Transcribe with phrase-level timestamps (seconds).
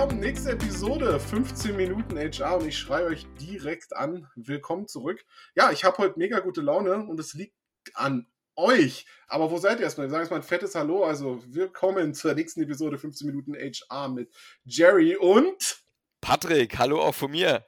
[0.00, 0.20] willkommen.
[0.20, 4.26] Nächste Episode, 15 Minuten HR und ich schreie euch direkt an.
[4.34, 5.22] Willkommen zurück.
[5.54, 7.54] Ja, ich habe heute mega gute Laune und es liegt
[7.92, 9.04] an euch.
[9.28, 10.06] Aber wo seid ihr erstmal?
[10.06, 11.04] Wir sagen erstmal ein fettes Hallo.
[11.04, 14.30] Also, willkommen zur nächsten Episode 15 Minuten HR mit
[14.64, 15.82] Jerry und
[16.22, 16.78] Patrick.
[16.78, 17.66] Hallo auch von mir.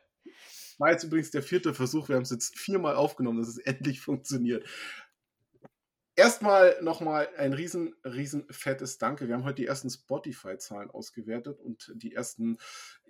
[0.79, 2.09] War jetzt übrigens der vierte Versuch.
[2.09, 4.67] Wir haben es jetzt viermal aufgenommen, dass es endlich funktioniert.
[6.15, 9.29] Erstmal nochmal ein riesen, riesen fettes Danke.
[9.29, 12.59] Wir haben heute die ersten Spotify-Zahlen ausgewertet und die ersten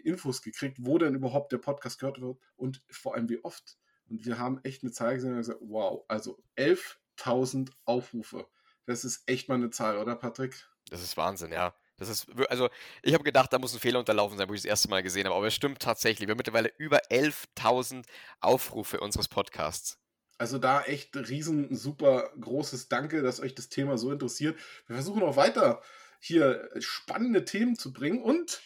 [0.05, 3.77] Infos gekriegt, wo denn überhaupt der Podcast gehört wird und vor allem wie oft.
[4.09, 8.47] Und wir haben echt eine Zahl gesehen und gesagt, wow, also 11.000 Aufrufe.
[8.87, 10.69] Das ist echt mal eine Zahl, oder Patrick?
[10.91, 11.75] Das ist Wahnsinn, ja.
[11.97, 12.69] Das ist, also
[13.03, 15.27] ich habe gedacht, da muss ein Fehler unterlaufen sein, wo ich das erste Mal gesehen
[15.27, 15.37] habe.
[15.37, 16.27] Aber es stimmt tatsächlich.
[16.27, 18.05] Wir haben mittlerweile über 11.000
[18.41, 20.02] Aufrufe unseres Podcasts.
[20.42, 24.58] Also da echt riesen super großes Danke, dass euch das Thema so interessiert.
[24.89, 25.80] Wir versuchen auch weiter
[26.19, 28.61] hier spannende Themen zu bringen und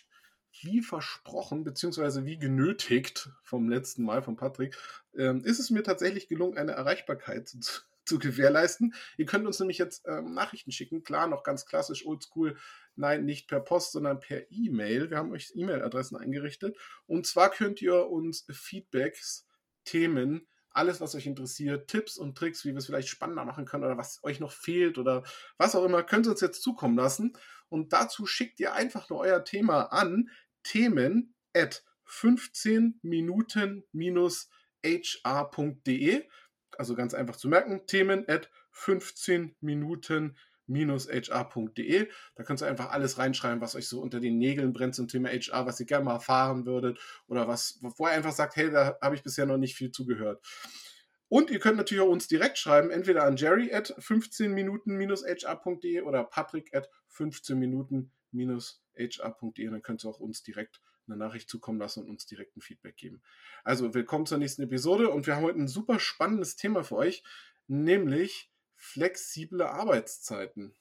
[0.63, 4.75] wie versprochen, beziehungsweise wie genötigt vom letzten Mal von Patrick,
[5.19, 8.95] ähm, ist es mir tatsächlich gelungen, eine Erreichbarkeit zu, zu gewährleisten.
[9.19, 12.57] Ihr könnt uns nämlich jetzt ähm, Nachrichten schicken, klar, noch ganz klassisch, oldschool,
[12.95, 15.11] nein, nicht per Post, sondern per E-Mail.
[15.11, 16.75] Wir haben euch E-Mail-Adressen eingerichtet.
[17.07, 19.47] Und zwar könnt ihr uns Feedbacks,
[19.85, 23.85] Themen, alles, was euch interessiert, Tipps und Tricks, wie wir es vielleicht spannender machen können
[23.85, 25.23] oder was euch noch fehlt oder
[25.59, 27.33] was auch immer, könnt ihr uns jetzt zukommen lassen.
[27.69, 30.31] Und dazu schickt ihr einfach nur euer Thema an
[30.63, 33.85] themen at 15 Minuten
[34.85, 36.29] hr.de.
[36.79, 40.37] Also ganz einfach zu merken, themen at 15 Minuten
[40.69, 42.09] hr.de.
[42.35, 45.31] Da könnt ihr einfach alles reinschreiben, was euch so unter den Nägeln brennt zum Thema
[45.31, 48.99] HR, was ihr gerne mal erfahren würdet oder was, wo ihr einfach sagt, hey, da
[49.01, 50.45] habe ich bisher noch nicht viel zugehört.
[51.29, 56.25] Und ihr könnt natürlich auch uns direkt schreiben, entweder an jerry at 15 minuten-hr.de oder
[56.25, 59.71] patrick at 15 minuten-hr.de.
[59.71, 62.97] Dann könnt ihr auch uns direkt eine Nachricht zukommen lassen und uns direkt ein Feedback
[62.97, 63.23] geben.
[63.65, 67.23] Also willkommen zur nächsten Episode und wir haben heute ein super spannendes Thema für euch,
[67.67, 70.75] nämlich flexible Arbeitszeiten.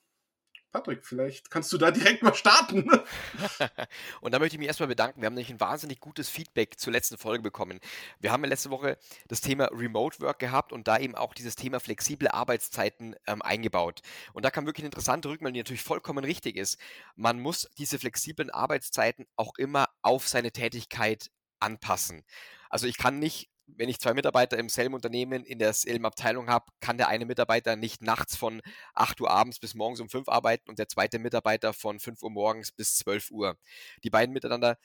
[0.76, 2.86] Patrick, vielleicht kannst du da direkt mal starten.
[4.22, 5.22] und da möchte ich mich erstmal bedanken.
[5.22, 7.80] Wir haben nämlich ein wahnsinnig gutes Feedback zur letzten Folge bekommen.
[8.20, 8.98] Wir haben ja letzte Woche
[9.30, 14.02] das Thema Remote Work gehabt und da eben auch dieses Thema flexible Arbeitszeiten ähm, eingebaut.
[14.34, 16.78] Und da kam wirklich eine interessante Rückmeldung, die natürlich vollkommen richtig ist.
[17.16, 22.26] Man muss diese flexiblen Arbeitszeiten auch immer auf seine Tätigkeit anpassen.
[22.70, 26.72] Also ich kann nicht wenn ich zwei Mitarbeiter im selben Unternehmen in derselben Abteilung habe,
[26.80, 28.62] kann der eine Mitarbeiter nicht nachts von
[28.94, 32.32] 8 Uhr abends bis morgens um 5 arbeiten und der zweite Mitarbeiter von 5 Uhr
[32.32, 33.58] morgens bis 12 Uhr.
[34.04, 34.78] Die beiden miteinander,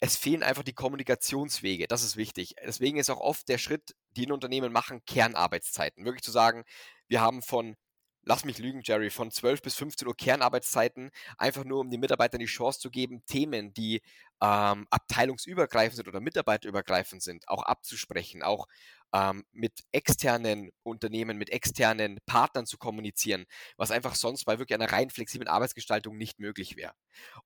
[0.00, 2.56] es fehlen einfach die Kommunikationswege, das ist wichtig.
[2.64, 6.04] Deswegen ist auch oft der Schritt, den Unternehmen machen, Kernarbeitszeiten.
[6.04, 6.64] Wirklich zu sagen,
[7.08, 7.76] wir haben von
[8.24, 12.40] lass mich lügen, Jerry, von 12 bis 15 Uhr Kernarbeitszeiten, einfach nur um den Mitarbeitern
[12.40, 14.02] die Chance zu geben, Themen, die
[14.40, 18.66] ähm, abteilungsübergreifend sind oder mitarbeiterübergreifend sind, auch abzusprechen, auch
[19.14, 23.46] ähm, mit externen Unternehmen, mit externen Partnern zu kommunizieren,
[23.76, 26.92] was einfach sonst bei wirklich einer rein flexiblen Arbeitsgestaltung nicht möglich wäre.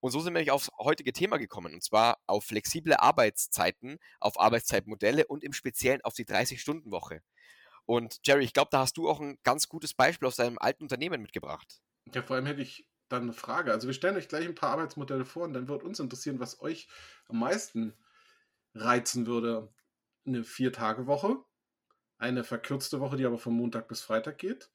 [0.01, 4.41] Und so sind wir nämlich aufs heutige Thema gekommen, und zwar auf flexible Arbeitszeiten, auf
[4.41, 7.21] Arbeitszeitmodelle und im Speziellen auf die 30-Stunden-Woche.
[7.89, 10.83] Und Jerry, ich glaube, da hast du auch ein ganz gutes Beispiel aus deinem alten
[10.83, 11.81] Unternehmen mitgebracht.
[12.13, 13.73] Ja, vor allem hätte ich dann eine Frage.
[13.73, 16.61] Also wir stellen euch gleich ein paar Arbeitsmodelle vor und dann wird uns interessieren, was
[16.61, 16.87] euch
[17.29, 17.95] am meisten
[18.75, 19.73] reizen würde.
[20.27, 21.43] Eine Vier-Tage-Woche,
[22.19, 24.71] eine verkürzte Woche, die aber von Montag bis Freitag geht.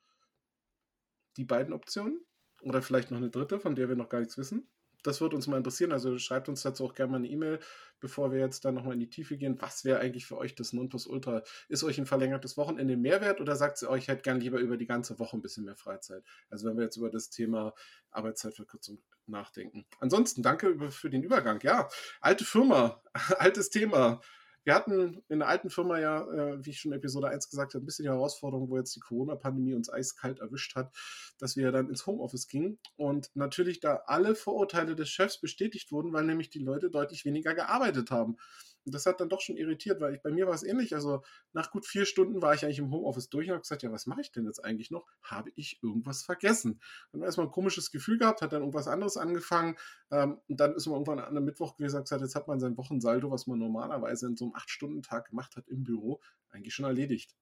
[1.37, 2.25] Die beiden Optionen.
[2.63, 4.67] Oder vielleicht noch eine dritte, von der wir noch gar nichts wissen
[5.03, 5.91] das würde uns mal interessieren.
[5.91, 7.59] Also schreibt uns dazu auch gerne mal eine E-Mail,
[7.99, 9.61] bevor wir jetzt dann nochmal in die Tiefe gehen.
[9.61, 11.43] Was wäre eigentlich für euch das Nonplusultra?
[11.69, 14.87] Ist euch ein verlängertes Wochenende Mehrwert oder sagt ihr euch, hätte gern lieber über die
[14.87, 16.23] ganze Woche ein bisschen mehr Freizeit?
[16.49, 17.73] Also wenn wir jetzt über das Thema
[18.11, 19.85] Arbeitszeitverkürzung nachdenken.
[19.99, 21.59] Ansonsten danke für den Übergang.
[21.63, 21.87] Ja,
[22.21, 23.01] alte Firma,
[23.37, 24.21] altes Thema.
[24.63, 27.73] Wir hatten in der alten Firma ja, äh, wie ich schon in Episode 1 gesagt
[27.73, 30.95] habe, ein bisschen die Herausforderung, wo jetzt die Corona-Pandemie uns eiskalt erwischt hat,
[31.39, 36.13] dass wir dann ins Homeoffice gingen und natürlich da alle Vorurteile des Chefs bestätigt wurden,
[36.13, 38.37] weil nämlich die Leute deutlich weniger gearbeitet haben.
[38.85, 40.93] Und das hat dann doch schon irritiert, weil ich, bei mir war es ähnlich.
[40.93, 43.91] Also nach gut vier Stunden war ich eigentlich im Homeoffice durch und habe gesagt, ja,
[43.91, 45.05] was mache ich denn jetzt eigentlich noch?
[45.21, 46.81] Habe ich irgendwas vergessen?
[47.11, 49.77] Dann war erstmal ein komisches Gefühl gehabt, hat dann irgendwas anderes angefangen.
[50.11, 52.59] Ähm, und dann ist man irgendwann an einem Mittwoch gewesen und gesagt, jetzt hat man
[52.59, 56.85] sein Wochensaldo, was man normalerweise in so einem Acht-Stunden-Tag gemacht hat im Büro, eigentlich schon
[56.85, 57.35] erledigt.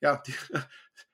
[0.00, 0.34] Ja, die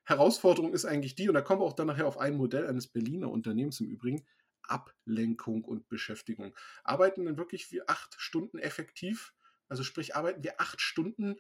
[0.05, 2.87] Herausforderung ist eigentlich die, und da kommen wir auch dann nachher auf ein Modell eines
[2.87, 4.27] Berliner Unternehmens im Übrigen,
[4.63, 6.55] Ablenkung und Beschäftigung.
[6.85, 9.35] Arbeiten denn wirklich wie acht Stunden effektiv
[9.71, 11.37] also sprich, arbeiten wir acht Stunden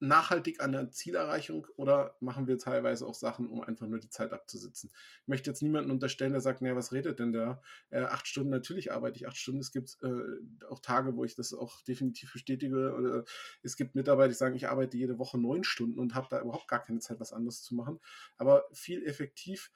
[0.00, 4.32] nachhaltig an der Zielerreichung oder machen wir teilweise auch Sachen, um einfach nur die Zeit
[4.32, 4.90] abzusitzen?
[5.22, 7.62] Ich möchte jetzt niemanden unterstellen, der sagt, naja, was redet denn der?
[7.90, 9.60] Äh, acht Stunden, natürlich arbeite ich acht Stunden.
[9.60, 12.94] Es gibt äh, auch Tage, wo ich das auch definitiv bestätige.
[12.94, 13.24] Oder
[13.62, 16.68] es gibt Mitarbeiter, die sagen, ich arbeite jede Woche neun Stunden und habe da überhaupt
[16.68, 18.00] gar keine Zeit, was anderes zu machen.
[18.36, 19.70] Aber viel effektiv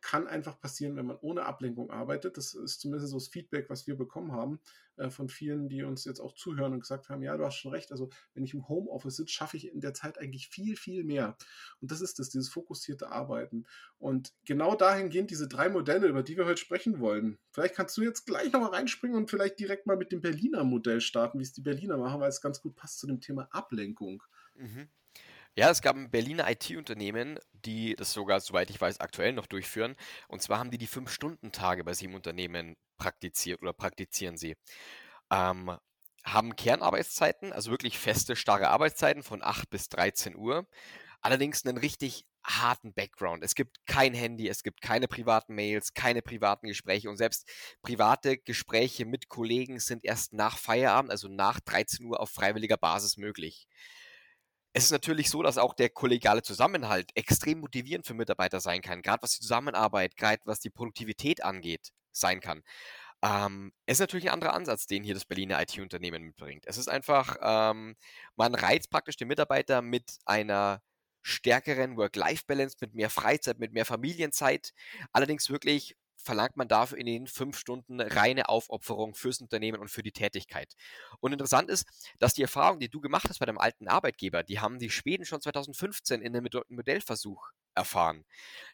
[0.00, 2.36] kann einfach passieren, wenn man ohne Ablenkung arbeitet.
[2.36, 4.60] Das ist zumindest so das Feedback, was wir bekommen haben
[4.96, 7.72] äh, von vielen, die uns jetzt auch zuhören und gesagt haben, ja, du hast schon
[7.72, 7.92] recht.
[7.92, 11.36] Also wenn ich im Homeoffice sitze, schaffe ich in der Zeit eigentlich viel, viel mehr.
[11.80, 13.66] Und das ist das, dieses fokussierte Arbeiten.
[13.98, 17.38] Und genau dahingehend diese drei Modelle, über die wir heute sprechen wollen.
[17.52, 21.00] Vielleicht kannst du jetzt gleich nochmal reinspringen und vielleicht direkt mal mit dem Berliner Modell
[21.00, 24.22] starten, wie es die Berliner machen, weil es ganz gut passt zu dem Thema Ablenkung.
[24.54, 24.88] Mhm.
[25.56, 29.96] Ja, es gab ein Berliner IT-Unternehmen, die das sogar, soweit ich weiß, aktuell noch durchführen.
[30.28, 34.56] Und zwar haben die die Fünf-Stunden-Tage bei sieben Unternehmen praktiziert oder praktizieren sie.
[35.30, 35.76] Ähm,
[36.24, 40.66] haben Kernarbeitszeiten, also wirklich feste, starre Arbeitszeiten von 8 bis 13 Uhr.
[41.22, 43.44] Allerdings einen richtig harten Background.
[43.44, 47.48] Es gibt kein Handy, es gibt keine privaten Mails, keine privaten Gespräche und selbst
[47.82, 53.16] private Gespräche mit Kollegen sind erst nach Feierabend, also nach 13 Uhr auf freiwilliger Basis
[53.18, 53.66] möglich.
[54.72, 59.02] Es ist natürlich so, dass auch der kollegiale Zusammenhalt extrem motivierend für Mitarbeiter sein kann,
[59.02, 62.62] gerade was die Zusammenarbeit, gerade was die Produktivität angeht, sein kann.
[63.22, 66.64] Ähm, es ist natürlich ein anderer Ansatz, den hier das Berliner IT-Unternehmen mitbringt.
[66.66, 67.96] Es ist einfach, ähm,
[68.36, 70.80] man reizt praktisch den Mitarbeiter mit einer
[71.22, 74.72] stärkeren Work-Life-Balance, mit mehr Freizeit, mit mehr Familienzeit.
[75.12, 80.02] Allerdings wirklich verlangt man dafür in den fünf Stunden reine Aufopferung fürs Unternehmen und für
[80.02, 80.74] die Tätigkeit.
[81.20, 81.86] Und interessant ist,
[82.18, 85.24] dass die Erfahrung, die du gemacht hast bei deinem alten Arbeitgeber, die haben die Schweden
[85.24, 88.24] schon 2015 in einem Modellversuch erfahren.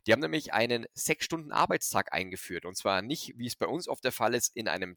[0.07, 2.65] Die haben nämlich einen sechs Stunden Arbeitstag eingeführt.
[2.65, 4.97] Und zwar nicht, wie es bei uns oft der Fall ist, in einem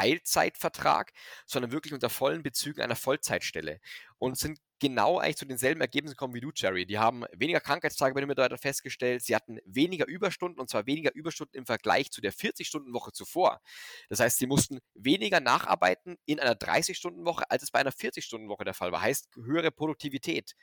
[0.00, 1.12] Teilzeitvertrag,
[1.46, 3.80] sondern wirklich unter vollen Bezügen einer Vollzeitstelle
[4.18, 6.86] und sind genau eigentlich zu denselben Ergebnissen gekommen wie du, Jerry.
[6.86, 11.14] Die haben weniger Krankheitstage bei den Mitarbeitern festgestellt, sie hatten weniger Überstunden und zwar weniger
[11.14, 13.60] Überstunden im Vergleich zu der 40-Stunden-Woche zuvor.
[14.08, 18.74] Das heißt, sie mussten weniger nacharbeiten in einer 30-Stunden-Woche, als es bei einer 40-Stunden-Woche der
[18.74, 19.02] Fall war.
[19.02, 20.54] Heißt höhere Produktivität.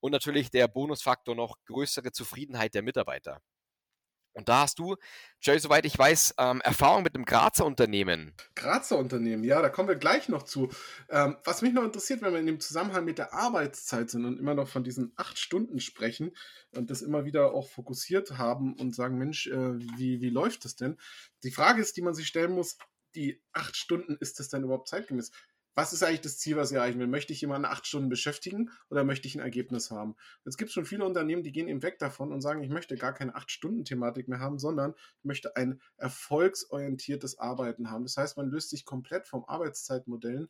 [0.00, 3.40] Und natürlich der Bonusfaktor noch größere Zufriedenheit der Mitarbeiter.
[4.34, 4.96] Und da hast du,
[5.40, 8.32] Jerry, soweit ich weiß, ähm, Erfahrung mit einem Grazer Unternehmen.
[8.54, 10.70] Grazer Unternehmen, ja, da kommen wir gleich noch zu.
[11.10, 14.38] Ähm, was mich noch interessiert, wenn wir in dem Zusammenhang mit der Arbeitszeit sind und
[14.38, 16.32] immer noch von diesen acht Stunden sprechen
[16.74, 20.76] und das immer wieder auch fokussiert haben und sagen, Mensch, äh, wie, wie läuft das
[20.76, 20.98] denn?
[21.42, 22.78] Die Frage ist, die man sich stellen muss,
[23.14, 25.30] die acht Stunden, ist das denn überhaupt zeitgemäß?
[25.74, 27.06] Was ist eigentlich das Ziel, was ich erreichen will?
[27.06, 30.16] Möchte ich jemanden acht Stunden beschäftigen oder möchte ich ein Ergebnis haben?
[30.44, 33.14] Es gibt schon viele Unternehmen, die gehen eben weg davon und sagen, ich möchte gar
[33.14, 38.04] keine acht Stunden Thematik mehr haben, sondern ich möchte ein erfolgsorientiertes Arbeiten haben.
[38.04, 40.48] Das heißt, man löst sich komplett vom Arbeitszeitmodellen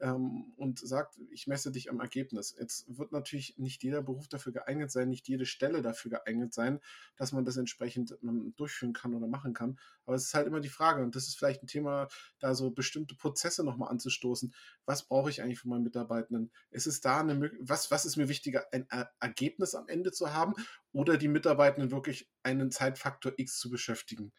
[0.00, 2.54] ähm, und sagt, ich messe dich am Ergebnis.
[2.58, 6.80] Jetzt wird natürlich nicht jeder Beruf dafür geeignet sein, nicht jede Stelle dafür geeignet sein,
[7.16, 9.78] dass man das entsprechend ähm, durchführen kann oder machen kann.
[10.04, 12.08] Aber es ist halt immer die Frage, und das ist vielleicht ein Thema,
[12.38, 14.54] da so bestimmte Prozesse nochmal anzustoßen.
[14.84, 16.50] Was brauche ich eigentlich von meinen Mitarbeitenden?
[16.70, 18.86] Ist es da eine was, was ist mir wichtiger, ein
[19.20, 20.54] Ergebnis am Ende zu haben
[20.92, 24.32] oder die Mitarbeitenden wirklich einen Zeitfaktor X zu beschäftigen?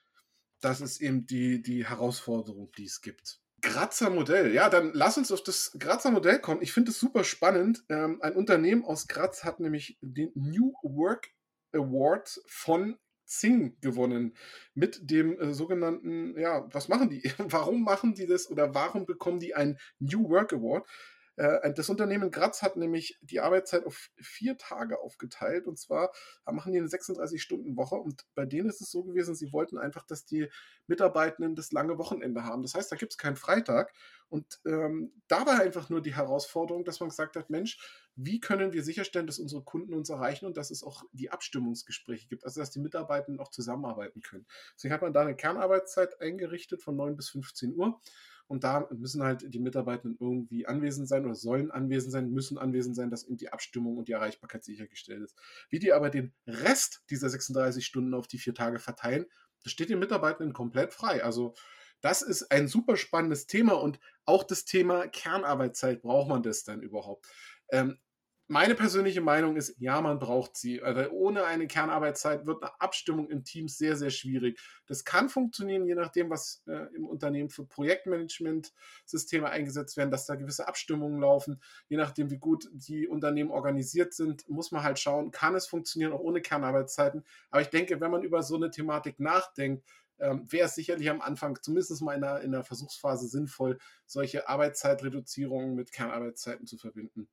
[0.62, 3.40] Das ist eben die, die Herausforderung, die es gibt.
[3.66, 4.54] Grazer Modell.
[4.54, 6.62] Ja, dann lass uns auf das Grazer Modell kommen.
[6.62, 7.84] Ich finde es super spannend.
[7.90, 11.30] Ähm, ein Unternehmen aus Graz hat nämlich den New Work
[11.74, 14.38] Award von Zing gewonnen
[14.76, 17.24] mit dem äh, sogenannten, ja, was machen die?
[17.40, 20.88] warum machen die das oder warum bekommen die einen New Work Award?
[21.38, 26.12] Äh, das Unternehmen Graz hat nämlich die Arbeitszeit auf vier Tage aufgeteilt und zwar
[26.46, 30.26] machen die eine 36-Stunden-Woche und bei denen ist es so gewesen, sie wollten einfach, dass
[30.26, 30.50] die
[30.88, 32.62] Mitarbeitenden das lange Wochenende haben.
[32.62, 33.94] Das heißt, da gibt es keinen Freitag
[34.30, 37.80] und ähm, da war einfach nur die Herausforderung, dass man gesagt hat, Mensch,
[38.16, 42.28] wie können wir sicherstellen, dass unsere Kunden uns erreichen und dass es auch die Abstimmungsgespräche
[42.28, 44.46] gibt, also dass die Mitarbeitenden auch zusammenarbeiten können.
[44.76, 48.00] Deswegen hat man da eine Kernarbeitszeit eingerichtet von 9 bis 15 Uhr
[48.48, 52.96] und da müssen halt die Mitarbeitenden irgendwie anwesend sein oder sollen anwesend sein, müssen anwesend
[52.96, 55.38] sein, dass eben die Abstimmung und die Erreichbarkeit sichergestellt ist.
[55.70, 59.26] Wie die aber den Rest dieser 36 Stunden auf die vier Tage verteilen,
[59.64, 61.24] das steht den Mitarbeitenden komplett frei.
[61.24, 61.56] Also
[62.02, 66.84] das ist ein super spannendes Thema und auch das Thema Kernarbeitszeit, braucht man das dann
[66.84, 67.26] überhaupt?
[67.70, 67.98] Ähm,
[68.48, 70.82] meine persönliche Meinung ist, ja, man braucht sie.
[70.82, 74.60] Also ohne eine Kernarbeitszeit wird eine Abstimmung im Team sehr, sehr schwierig.
[74.86, 80.36] Das kann funktionieren, je nachdem, was äh, im Unternehmen für Projektmanagement-Systeme eingesetzt werden, dass da
[80.36, 81.60] gewisse Abstimmungen laufen.
[81.88, 86.14] Je nachdem, wie gut die Unternehmen organisiert sind, muss man halt schauen, kann es funktionieren,
[86.14, 87.26] auch ohne Kernarbeitszeiten.
[87.50, 89.84] Aber ich denke, wenn man über so eine Thematik nachdenkt,
[90.20, 94.48] ähm, wäre es sicherlich am Anfang, zumindest mal in der, in der Versuchsphase, sinnvoll, solche
[94.48, 97.28] Arbeitszeitreduzierungen mit Kernarbeitszeiten zu verbinden.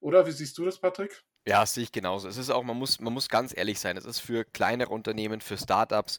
[0.00, 1.24] Oder wie siehst du das, Patrick?
[1.46, 2.28] Ja, sehe ich genauso.
[2.28, 5.40] Es ist auch, man muss, man muss ganz ehrlich sein, es ist für kleinere Unternehmen,
[5.40, 6.18] für Startups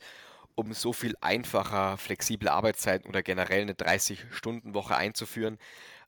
[0.56, 5.58] um so viel einfacher flexible Arbeitszeiten oder generell eine 30-Stunden-Woche einzuführen.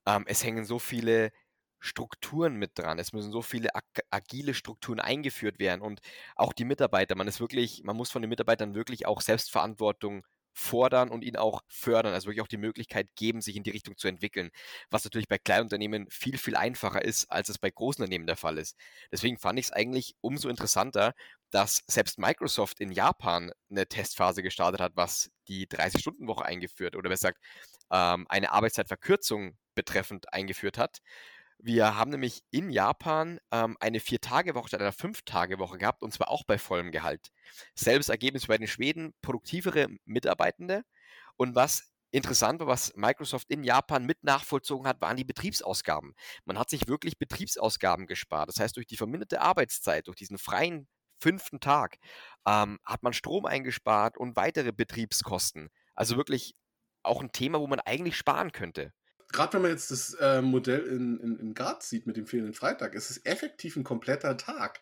[0.08, 1.32] Ähm, es hängen so viele
[1.80, 3.00] Strukturen mit dran.
[3.00, 6.02] Es müssen so viele ag agile Strukturen eingeführt werden und
[6.38, 7.16] auch die Mitarbeiter.
[7.16, 11.62] Man ist wirklich, man muss von den Mitarbeitern wirklich auch Selbstverantwortung fordern und ihnen auch
[11.68, 14.50] fördern, also wirklich auch die Möglichkeit geben, sich in die Richtung zu entwickeln,
[14.90, 18.58] was natürlich bei Kleinunternehmen viel, viel einfacher ist, als es bei großen Unternehmen der Fall
[18.58, 18.76] ist.
[19.12, 21.14] Deswegen fand ich es eigentlich umso interessanter,
[21.52, 27.34] dass selbst Microsoft in Japan eine Testphase gestartet hat, was die 30-Stunden-Woche eingeführt oder besser
[27.34, 27.46] gesagt
[27.92, 31.00] ähm, eine Arbeitszeitverkürzung betreffend eingeführt hat.
[31.64, 36.44] Wir haben nämlich in Japan ähm, eine Vier-Tage-Woche statt einer Fünf-Tage-Woche gehabt und zwar auch
[36.44, 37.32] bei vollem Gehalt.
[37.76, 40.84] Selbes Ergebnis bei den Schweden, produktivere Mitarbeitende.
[41.38, 46.16] Und was interessant war, was Microsoft in Japan mit nachvollzogen hat, waren die Betriebsausgaben.
[46.46, 48.50] Man hat sich wirklich Betriebsausgaben gespart.
[48.50, 50.88] Das heißt, durch die verminderte Arbeitszeit, durch diesen freien
[51.20, 51.98] fünften Tag,
[52.48, 55.70] ähm, hat man Strom eingespart und weitere Betriebskosten.
[55.94, 56.56] Also wirklich
[57.04, 58.94] auch ein Thema, wo man eigentlich sparen könnte
[59.32, 62.54] gerade wenn man jetzt das äh, Modell in, in, in Graz sieht mit dem fehlenden
[62.54, 64.82] Freitag, ist es effektiv ein kompletter Tag.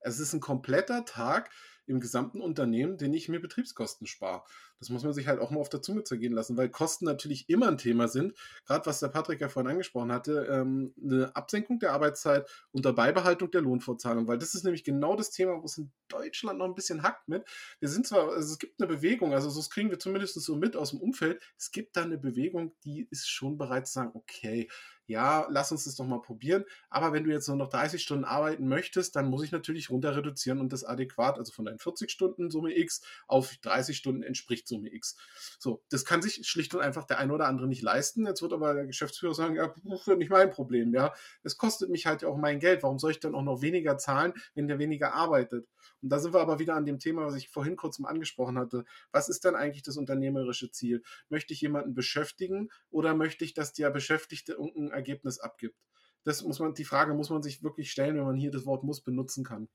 [0.00, 1.50] Es ist ein kompletter Tag
[1.86, 4.42] im gesamten Unternehmen, den ich mir Betriebskosten spare.
[4.78, 7.48] Das muss man sich halt auch mal auf der Zunge zergehen lassen, weil Kosten natürlich
[7.48, 8.34] immer ein Thema sind.
[8.66, 13.50] Gerade was der Patrick ja vorhin angesprochen hatte, ähm, eine Absenkung der Arbeitszeit unter Beibehaltung
[13.50, 16.74] der Lohnfortzahlung, weil das ist nämlich genau das Thema, wo es in Deutschland noch ein
[16.74, 17.44] bisschen hackt mit.
[17.80, 20.76] Wir sind zwar, also es gibt eine Bewegung, also so kriegen wir zumindest so mit
[20.76, 24.68] aus dem Umfeld, es gibt da eine Bewegung, die ist schon bereit zu sagen, okay,
[25.06, 26.64] ja, lass uns das doch mal probieren.
[26.90, 30.16] Aber wenn du jetzt nur noch 30 Stunden arbeiten möchtest, dann muss ich natürlich runter
[30.16, 34.65] reduzieren und das adäquat, also von deinen 40 Stunden Summe X auf 30 Stunden entspricht
[34.66, 35.16] Summe X.
[35.58, 38.26] So, das kann sich schlicht und einfach der eine oder andere nicht leisten.
[38.26, 41.14] Jetzt wird aber der Geschäftsführer sagen, ja, das ist nicht mein Problem, ja.
[41.42, 42.82] Es kostet mich halt auch mein Geld.
[42.82, 45.68] Warum soll ich dann auch noch weniger zahlen, wenn der weniger arbeitet?
[46.02, 48.58] Und da sind wir aber wieder an dem Thema, was ich vorhin kurz mal angesprochen
[48.58, 48.84] hatte.
[49.12, 51.02] Was ist dann eigentlich das unternehmerische Ziel?
[51.28, 55.76] Möchte ich jemanden beschäftigen oder möchte ich, dass der Beschäftigte irgendein Ergebnis abgibt?
[56.24, 58.82] Das muss man, die Frage muss man sich wirklich stellen, wenn man hier das Wort
[58.82, 59.68] muss benutzen kann.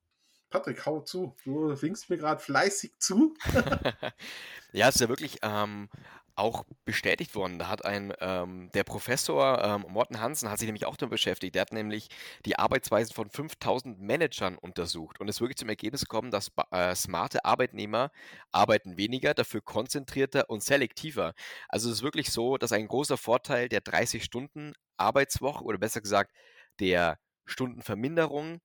[0.51, 1.35] Patrick, hau zu.
[1.45, 3.33] Du winkst mir gerade fleißig zu.
[4.73, 5.89] ja, es ist ja wirklich ähm,
[6.35, 7.57] auch bestätigt worden.
[7.57, 11.55] Da hat ein, ähm, der Professor ähm, Morten Hansen hat sich nämlich auch damit beschäftigt.
[11.55, 12.09] Der hat nämlich
[12.45, 17.45] die Arbeitsweisen von 5000 Managern untersucht und ist wirklich zum Ergebnis gekommen, dass äh, smarte
[17.45, 18.11] Arbeitnehmer
[18.51, 21.33] arbeiten weniger, dafür konzentrierter und selektiver.
[21.69, 26.01] Also es ist wirklich so, dass ein großer Vorteil der 30 Stunden Arbeitswoche oder besser
[26.01, 26.31] gesagt
[26.79, 28.59] der Stundenverminderung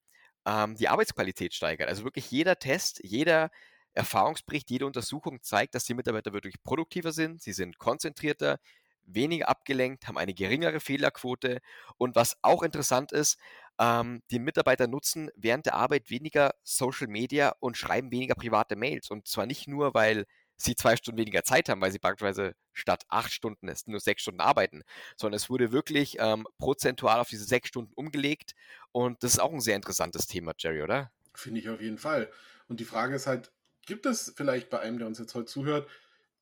[0.47, 1.89] ähm, die Arbeitsqualität steigert.
[1.89, 3.51] Also wirklich jeder Test, jeder
[3.95, 8.59] Erfahrungsbericht, jede Untersuchung zeigt, dass die Mitarbeiter wirklich produktiver sind, sie sind konzentrierter,
[9.05, 11.61] weniger abgelenkt, haben eine geringere Fehlerquote
[11.97, 13.39] und was auch interessant ist,
[13.79, 19.11] ähm, die Mitarbeiter nutzen während der Arbeit weniger Social Media und schreiben weniger private Mails
[19.11, 20.27] und zwar nicht nur, weil
[20.57, 24.23] sie zwei Stunden weniger Zeit haben, weil sie beispielsweise statt acht Stunden es nur sechs
[24.23, 24.83] Stunden arbeiten,
[25.17, 28.55] sondern es wurde wirklich ähm, prozentual auf diese sechs Stunden umgelegt
[28.93, 31.11] und das ist auch ein sehr interessantes Thema, Jerry, oder?
[31.35, 32.31] Finde ich auf jeden Fall.
[32.69, 33.53] Und die Frage ist halt,
[33.87, 35.89] Gibt es vielleicht bei einem, der uns jetzt heute zuhört,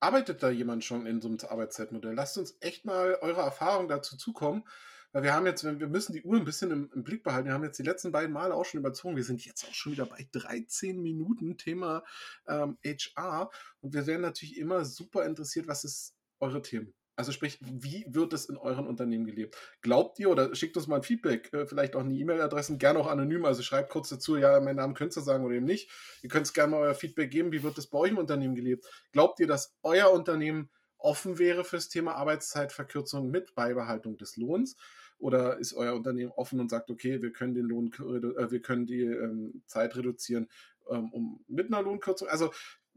[0.00, 2.14] arbeitet da jemand schon in so einem Arbeitszeitmodell?
[2.14, 4.64] Lasst uns echt mal eure Erfahrung dazu zukommen.
[5.14, 7.47] Weil wir haben jetzt, wir müssen die Uhr ein bisschen im, im, Blick behalten.
[7.47, 9.14] Wir haben jetzt die letzten beiden Male auch schon überzogen.
[9.14, 12.02] Wir sind jetzt auch schon wieder bei 13 Minuten Thema
[12.49, 13.49] ähm, HR.
[13.80, 16.92] Und wir wären natürlich immer super interessiert, was ist eure Themen?
[17.14, 19.56] Also sprich, wie wird es in euren Unternehmen gelebt?
[19.83, 23.06] Glaubt ihr oder schickt uns mal ein Feedback, äh, vielleicht auch eine E-Mail-Adressen, gerne auch
[23.06, 25.92] anonym, also schreibt kurz dazu, ja, meinen Namen könnt ihr sagen oder eben nicht.
[26.23, 28.85] Ihr könnt gerne mal euer Feedback geben, wie wird es bei euch im Unternehmen gelebt?
[29.12, 34.75] Glaubt ihr, dass euer Unternehmen offen wäre fürs Thema Arbeitszeitverkürzung mit Beibehaltung des Lohns?
[35.18, 38.87] Oder ist euer Unternehmen offen und sagt, okay, wir können den Lohn, äh, wir können
[38.87, 40.49] die ähm, Zeit reduzieren
[40.90, 42.28] ähm, um mit einer Lohnkürzung?
[42.28, 42.52] Also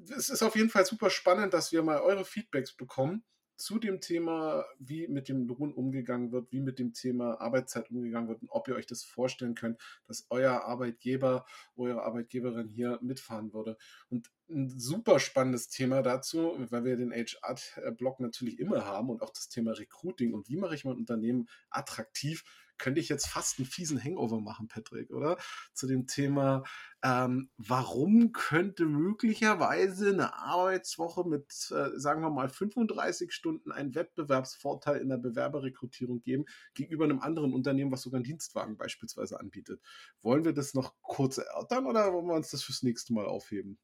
[0.10, 3.24] es ist auf jeden Fall super spannend, dass wir mal eure Feedbacks bekommen
[3.58, 8.30] zu dem Thema, wie mit dem Lohn umgegangen wird, wie mit dem Thema Arbeitszeit umgegangen
[8.30, 11.46] wird und ob ihr euch das vorstellen könnt, dass euer Arbeitgeber,
[11.76, 13.78] eure Arbeitgeberin hier mitfahren würde.
[14.10, 19.32] Und ein super spannendes Thema dazu, weil wir den HR-Blog natürlich immer haben und auch
[19.32, 22.44] das Thema Recruiting und wie mache ich mein Unternehmen attraktiv,
[22.78, 25.38] könnte ich jetzt fast einen fiesen Hangover machen, Patrick, oder?
[25.74, 26.64] Zu dem Thema,
[27.04, 35.00] ähm, warum könnte möglicherweise eine Arbeitswoche mit, äh, sagen wir mal, 35 Stunden einen Wettbewerbsvorteil
[35.00, 39.82] in der Bewerberrekrutierung geben gegenüber einem anderen Unternehmen, was sogar einen Dienstwagen beispielsweise anbietet?
[40.22, 43.78] Wollen wir das noch kurz erörtern oder wollen wir uns das fürs nächste Mal aufheben?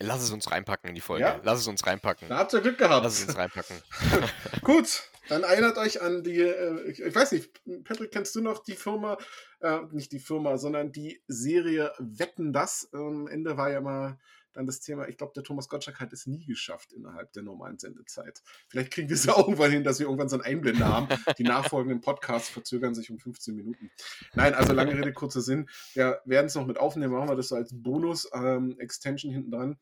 [0.00, 1.24] Lass es uns reinpacken in die Folge.
[1.24, 1.40] Ja?
[1.44, 2.28] Lass es uns reinpacken.
[2.28, 3.04] Da habt ihr Glück gehabt.
[3.04, 3.76] Lass es uns reinpacken.
[4.62, 8.76] Gut, Dann erinnert euch an die, äh, ich, weiß nicht, Patrick, kennst du noch die
[8.76, 9.18] Firma,
[9.60, 12.88] äh, nicht die Firma, sondern die Serie Wetten das?
[12.92, 14.18] Am Ende war ja mal
[14.54, 17.78] dann das Thema, ich glaube, der Thomas Gottschalk hat es nie geschafft innerhalb der normalen
[17.78, 18.42] Sendezeit.
[18.68, 21.08] Vielleicht kriegen wir es ja irgendwann hin, dass wir irgendwann so einen Einblender haben.
[21.38, 23.90] Die nachfolgenden Podcasts verzögern sich um 15 Minuten.
[24.34, 25.68] Nein, also lange Rede, kurzer Sinn.
[25.92, 29.78] Wir werden es noch mit aufnehmen, machen wir das so als Bonus-Extension ähm, hinten dran.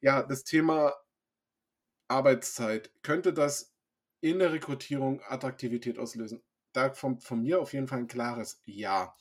[0.00, 0.94] Ja, das Thema
[2.08, 2.92] Arbeitszeit.
[3.02, 3.71] Könnte das
[4.22, 6.42] in der Rekrutierung Attraktivität auslösen?
[6.72, 9.14] Da von, von mir auf jeden Fall ein klares Ja.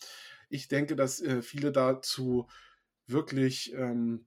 [0.50, 2.48] Ich denke, dass äh, viele dazu
[3.08, 4.26] wirklich ähm,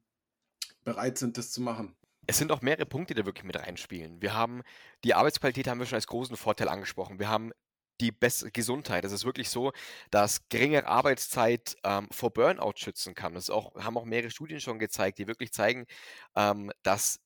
[0.85, 1.97] bereit sind, das zu machen.
[2.27, 4.21] Es sind auch mehrere Punkte, die da wirklich mit reinspielen.
[4.21, 4.63] Wir haben
[5.05, 7.19] die Arbeitsqualität haben wir schon als großen Vorteil angesprochen.
[7.19, 7.53] Wir haben
[8.01, 9.05] die bessere Gesundheit.
[9.05, 9.73] Es ist wirklich so,
[10.11, 13.35] dass geringere Arbeitszeit ähm, vor Burnout schützen kann.
[13.35, 15.87] Das auch, haben auch mehrere Studien schon gezeigt, die wirklich zeigen,
[16.35, 17.21] ähm, dass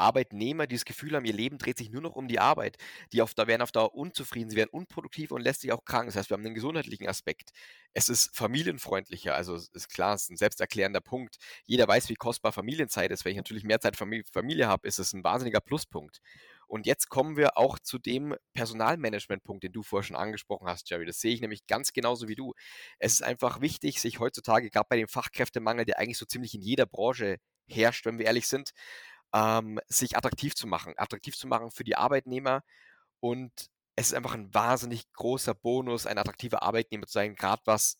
[0.00, 2.76] Arbeitnehmer, die das Gefühl haben, ihr Leben dreht sich nur noch um die Arbeit,
[3.12, 6.06] die auf, da werden auf Dauer unzufrieden, sie werden unproduktiv und lässt sich auch krank.
[6.06, 7.50] Das heißt, wir haben einen gesundheitlichen Aspekt.
[7.92, 11.36] Es ist familienfreundlicher, also ist klar, es ist ein selbsterklärender Punkt.
[11.64, 13.24] Jeder weiß, wie kostbar Familienzeit ist.
[13.24, 16.20] Wenn ich natürlich mehr Zeit für Familie habe, ist es ein wahnsinniger Pluspunkt.
[16.70, 21.04] Und jetzt kommen wir auch zu dem Personalmanagement-Punkt, den du vorher schon angesprochen hast, Jerry.
[21.04, 22.54] Das sehe ich nämlich ganz genauso wie du.
[23.00, 26.62] Es ist einfach wichtig, sich heutzutage, gerade bei dem Fachkräftemangel, der eigentlich so ziemlich in
[26.62, 28.70] jeder Branche herrscht, wenn wir ehrlich sind,
[29.34, 32.62] ähm, sich attraktiv zu machen, attraktiv zu machen für die Arbeitnehmer.
[33.20, 33.52] Und
[33.96, 37.98] es ist einfach ein wahnsinnig großer Bonus, ein attraktiver Arbeitnehmer zu sein, gerade was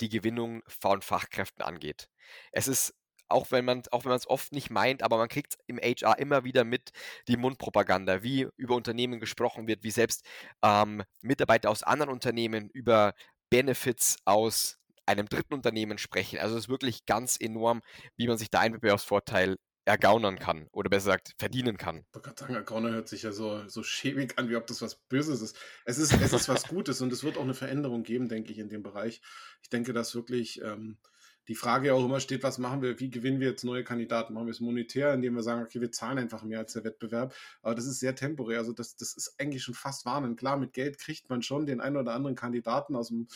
[0.00, 2.08] die Gewinnung von Fachkräften angeht.
[2.52, 2.94] Es ist
[3.28, 6.92] auch wenn man es oft nicht meint, aber man kriegt im HR immer wieder mit
[7.28, 10.24] die Mundpropaganda, wie über Unternehmen gesprochen wird, wie selbst
[10.62, 13.14] ähm, Mitarbeiter aus anderen Unternehmen über
[13.50, 16.38] Benefits aus einem dritten Unternehmen sprechen.
[16.38, 17.82] Also es ist wirklich ganz enorm,
[18.16, 19.56] wie man sich da einen Wettbewerbsvorteil
[19.88, 22.04] ergaunern kann oder besser gesagt verdienen kann.
[22.08, 24.96] Ich wollte sagen, ergaunern hört sich ja so, so schäbig an, wie ob das was
[24.96, 25.56] Böses ist.
[25.84, 28.58] Es ist, es ist was Gutes und es wird auch eine Veränderung geben, denke ich,
[28.58, 29.20] in dem Bereich.
[29.62, 30.98] Ich denke, dass wirklich ähm,
[31.48, 34.34] die Frage ja auch immer steht, was machen wir, wie gewinnen wir jetzt neue Kandidaten?
[34.34, 37.34] Machen wir es monetär, indem wir sagen, okay, wir zahlen einfach mehr als der Wettbewerb.
[37.62, 38.58] Aber das ist sehr temporär.
[38.58, 40.38] Also das, das ist eigentlich schon fast warnend.
[40.38, 43.28] Klar, mit Geld kriegt man schon den einen oder anderen Kandidaten aus dem,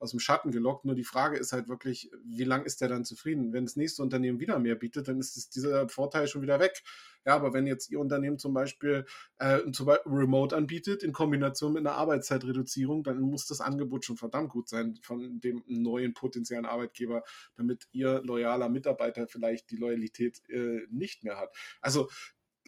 [0.00, 0.84] aus dem Schatten gelockt.
[0.84, 3.52] Nur die Frage ist halt wirklich, wie lange ist der dann zufrieden?
[3.52, 6.82] Wenn das nächste Unternehmen wieder mehr bietet, dann ist dieser Vorteil schon wieder weg.
[7.24, 9.04] Ja, aber wenn jetzt Ihr Unternehmen zum Beispiel,
[9.38, 9.60] äh,
[10.06, 14.98] Remote anbietet in Kombination mit einer Arbeitszeitreduzierung, dann muss das Angebot schon verdammt gut sein
[15.02, 17.22] von dem neuen potenziellen Arbeitgeber,
[17.56, 21.54] damit Ihr loyaler Mitarbeiter vielleicht die Loyalität äh, nicht mehr hat.
[21.80, 22.08] Also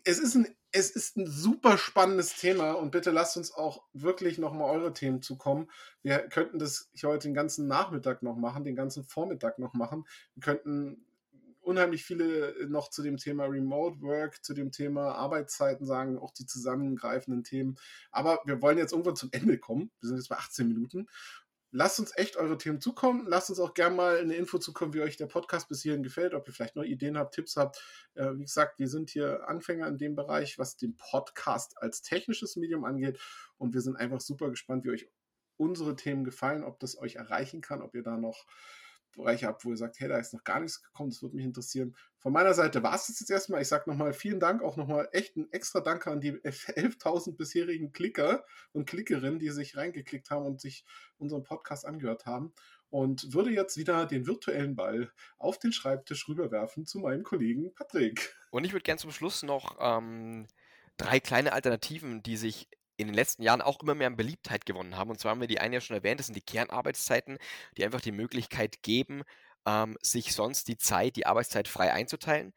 [0.04, 4.38] es ist ein es ist ein super spannendes Thema und bitte lasst uns auch wirklich
[4.38, 5.70] nochmal eure Themen zukommen.
[6.02, 10.06] Wir könnten das heute den ganzen Nachmittag noch machen, den ganzen Vormittag noch machen.
[10.34, 11.04] Wir könnten
[11.62, 16.32] unheimlich viele äh, noch zu dem Thema Remote Work, zu dem Thema Arbeitszeiten sagen, auch
[16.32, 17.76] die zusammengreifenden Themen.
[18.10, 19.90] Aber wir wollen jetzt irgendwann zum Ende kommen.
[20.00, 21.08] Wir sind jetzt bei 18 Minuten.
[21.74, 23.24] Lasst uns echt eure Themen zukommen.
[23.26, 26.34] Lasst uns auch gerne mal eine Info zukommen, wie euch der Podcast bis hierhin gefällt,
[26.34, 27.82] ob ihr vielleicht noch Ideen habt, Tipps habt.
[28.14, 32.56] Äh, wie gesagt, wir sind hier Anfänger in dem Bereich, was den Podcast als technisches
[32.56, 33.18] Medium angeht.
[33.56, 35.08] Und wir sind einfach super gespannt, wie euch
[35.56, 38.44] unsere Themen gefallen, ob das euch erreichen kann, ob ihr da noch
[39.12, 41.44] Bereiche habt, wo ihr sagt, hey, da ist noch gar nichts gekommen, das würde mich
[41.44, 41.94] interessieren.
[42.18, 43.62] Von meiner Seite war es jetzt erstmal.
[43.62, 47.92] Ich sage nochmal vielen Dank, auch nochmal echt ein extra Danke an die 11.000 bisherigen
[47.92, 50.84] Klicker und Klickerinnen, die sich reingeklickt haben und sich
[51.18, 52.52] unseren Podcast angehört haben.
[52.90, 58.36] Und würde jetzt wieder den virtuellen Ball auf den Schreibtisch rüberwerfen zu meinem Kollegen Patrick.
[58.50, 60.46] Und ich würde gerne zum Schluss noch ähm,
[60.98, 62.68] drei kleine Alternativen, die sich
[63.02, 65.10] in den letzten Jahren auch immer mehr an Beliebtheit gewonnen haben.
[65.10, 67.38] Und zwar haben wir die eine ja schon erwähnt, das sind die Kernarbeitszeiten,
[67.76, 69.22] die einfach die Möglichkeit geben,
[69.66, 72.52] ähm, sich sonst die Zeit, die Arbeitszeit frei einzuteilen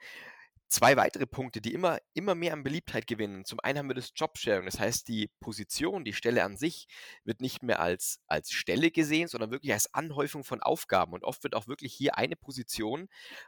[0.67, 3.45] zwei weitere Punkte, die immer, immer mehr an Beliebtheit gewinnen.
[3.45, 6.87] Zum einen haben wir das Jobsharing, das heißt, die Position, die Stelle an sich
[7.23, 11.13] wird nicht mehr als, als Stelle gesehen, sondern wirklich als Anhäufung von Aufgaben.
[11.13, 13.07] Und oft wird auch wirklich hier eine Position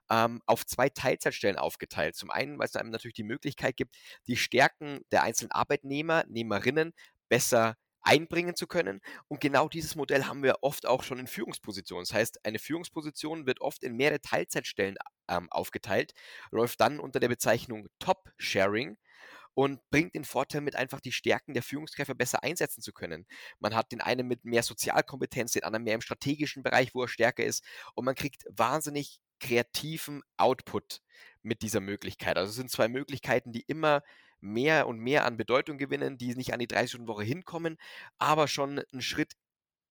[0.09, 2.15] ähm, auf zwei Teilzeitstellen aufgeteilt.
[2.15, 3.95] Zum einen, weil es einem natürlich die Möglichkeit gibt,
[4.27, 6.93] die Stärken der einzelnen Arbeitnehmer, Nehmerinnen
[7.29, 7.75] besser
[8.07, 9.01] einbringen zu können.
[9.27, 12.05] Und genau dieses Modell haben wir oft auch schon in Führungspositionen.
[12.05, 14.95] Das heißt, eine Führungsposition wird oft in mehrere Teilzeitstellen
[15.27, 16.13] ähm, aufgeteilt,
[16.51, 18.97] läuft dann unter der Bezeichnung Top-Sharing
[19.53, 23.25] und bringt den Vorteil mit, einfach die Stärken der Führungskräfte besser einsetzen zu können.
[23.59, 27.07] Man hat den einen mit mehr Sozialkompetenz, den anderen mehr im strategischen Bereich, wo er
[27.07, 27.65] stärker ist
[27.95, 31.01] und man kriegt wahnsinnig kreativen Output
[31.41, 32.37] mit dieser Möglichkeit.
[32.37, 34.01] Also es sind zwei Möglichkeiten, die immer
[34.41, 37.77] mehr und mehr an Bedeutung gewinnen, die nicht an die 30-Stunden-Woche hinkommen,
[38.17, 39.33] aber schon einen Schritt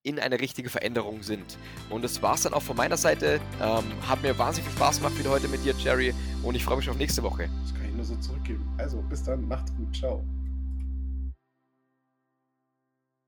[0.03, 1.59] in eine richtige Veränderung sind.
[1.91, 3.41] Und das war es dann auch von meiner Seite.
[3.61, 6.15] Ähm, hat mir wahnsinnig viel Spaß gemacht wieder heute mit dir, Jerry.
[6.45, 7.51] Und ich freue mich auf nächste Woche.
[7.63, 8.73] Das kann ich nur so zurückgeben.
[8.79, 9.49] Also, bis dann.
[9.49, 9.97] Macht's gut.
[9.97, 10.25] Ciao.